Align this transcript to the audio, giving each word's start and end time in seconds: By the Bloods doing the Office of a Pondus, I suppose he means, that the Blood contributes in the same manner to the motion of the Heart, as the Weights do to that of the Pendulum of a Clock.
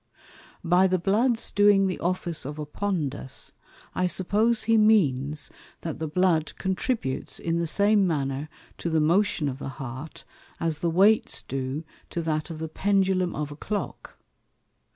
By 0.63 0.87
the 0.87 0.97
Bloods 0.97 1.51
doing 1.51 1.85
the 1.85 1.99
Office 1.99 2.43
of 2.43 2.57
a 2.57 2.65
Pondus, 2.65 3.51
I 3.93 4.07
suppose 4.07 4.63
he 4.63 4.75
means, 4.75 5.51
that 5.81 5.99
the 5.99 6.07
Blood 6.07 6.53
contributes 6.57 7.37
in 7.37 7.59
the 7.59 7.67
same 7.67 8.07
manner 8.07 8.49
to 8.79 8.89
the 8.89 8.99
motion 8.99 9.47
of 9.47 9.59
the 9.59 9.69
Heart, 9.77 10.23
as 10.59 10.79
the 10.79 10.89
Weights 10.89 11.43
do 11.43 11.83
to 12.09 12.23
that 12.23 12.49
of 12.49 12.57
the 12.57 12.67
Pendulum 12.67 13.35
of 13.35 13.51
a 13.51 13.55
Clock. 13.55 14.17